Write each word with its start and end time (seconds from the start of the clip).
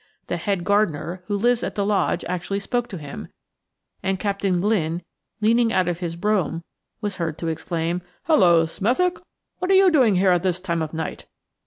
The 0.25 0.37
head 0.37 0.63
gardener, 0.63 1.21
who 1.27 1.37
lives 1.37 1.61
at 1.61 1.75
the 1.75 1.85
lodge 1.85 2.25
actually 2.27 2.59
spoke 2.59 2.87
to 2.87 2.97
him, 2.97 3.27
and 4.01 4.19
Captain 4.19 4.59
Glynne, 4.59 5.03
leaning 5.41 5.71
out 5.71 5.87
of 5.87 5.99
his 5.99 6.15
brougham, 6.15 6.63
was 7.01 7.17
heard 7.17 7.37
to 7.37 7.49
exclaim: 7.49 8.01
"Hello, 8.23 8.65
Smethick, 8.65 9.19
what 9.59 9.69
are 9.69 9.75
you 9.75 9.91
doing 9.91 10.15
here 10.15 10.31
at 10.31 10.41
this 10.41 10.59
time 10.59 10.81
of 10.81 10.91
night?" 10.91 11.27